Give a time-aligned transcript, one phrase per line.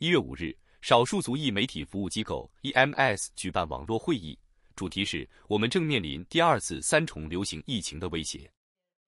[0.00, 4.38] 一月五日，少数族裔媒体服务机构 EMS 举办网络会议，
[4.76, 8.48] 主题是我们正面临第二次三重流行疫情的威胁。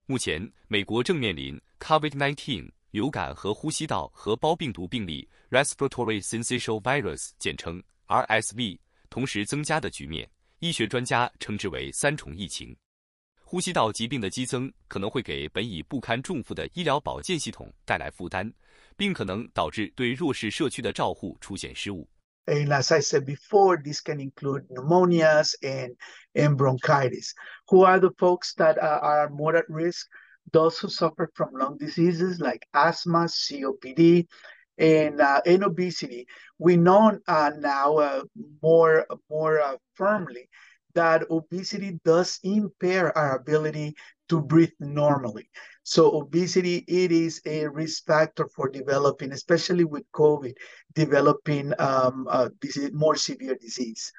[0.07, 10.29] 目前，美国正面临 COVID-19 流感和呼吸道合胞病毒病例 （Respiratory Syncytial Virus，简称 RSV） 同时增加的局面。
[10.59, 12.77] 医学专家称之为“三重疫情”。
[13.50, 18.52] 呼吸道疾病的激增可能会给本已不堪重负的医疗保健系统带来负担，
[18.98, 22.08] 并可能导致对弱势社区的照护出现失误。
[22.48, 25.96] And as I said before, this can include pneumonias and,
[26.34, 27.34] and bronchitis.
[27.70, 30.08] Who are the folks that uh, are more at risk?
[30.52, 34.28] Those who suffer from lung diseases like asthma, COPD,
[34.78, 36.28] and, uh, and obesity.
[36.60, 38.26] We know uh, now
[38.62, 40.50] more, more firmly
[40.94, 43.96] that obesity does impair our ability
[44.28, 45.50] to breathe normally.
[45.84, 50.56] So obesity, it is a risk factor for developing, especially with COVID,
[50.94, 54.12] developing um, uh, disease, more severe disease.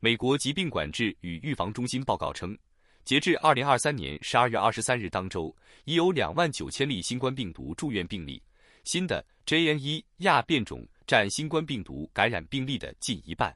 [0.00, 2.58] 美国疾病管制与预防中心报告称，
[3.04, 8.42] 截至二零二三年十二月二十三日当周，已有两万九千例新冠病毒住院病例，
[8.82, 13.54] 新的 JN 亚变种占新冠病毒感染病例的近一半。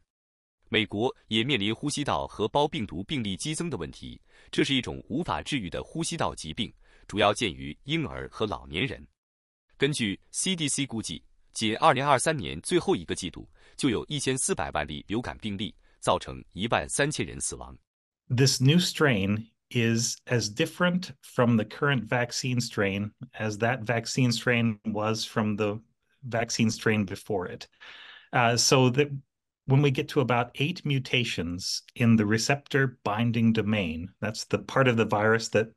[0.69, 6.73] 美国也面临呼吸道合胞病毒病例激增的问题，这是一种无法治愈的呼吸道疾病，
[7.07, 9.07] 主要见于婴儿和老年人。
[9.77, 17.77] 根据 CDC 估计，仅2023年最后一个季度就有一千四百万例流感病例，造成一万三千人死亡。
[18.29, 25.25] This new strain is as different from the current vaccine strain as that vaccine strain was
[25.25, 25.81] from the
[26.23, 27.67] vaccine strain before it.
[28.33, 29.11] Uh, so that
[29.70, 34.88] when we get to about eight mutations in the receptor binding domain, that's the part
[34.88, 35.70] of the virus that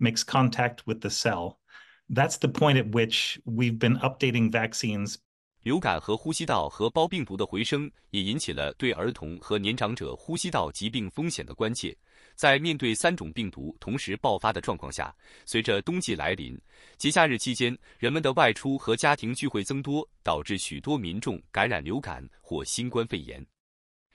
[0.00, 1.60] makes contact with the cell.
[2.08, 5.18] That's the point at which we've been updating vaccines.
[5.66, 11.92] 流感和呼吸道合胞病毒的回升也引起了对儿童和年长者呼吸道疾病风险的关切。
[12.36, 15.12] 在面对三种病毒同时爆发的状况下，
[15.44, 16.56] 随着冬季来临，
[16.98, 23.44] 节假日期间人们的外出和家庭聚会增多，导致许多民众感染流感或新冠肺炎。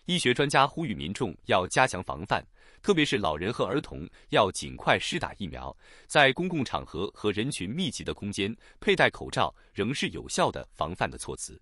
[0.06, 2.44] 医学专家呼吁民众要加强防范，
[2.82, 5.76] 特别是老人和儿童要尽快施打疫苗。
[6.08, 11.60] 在公共场合和人群密集的空间，佩戴口罩仍是有效的防范的措辞。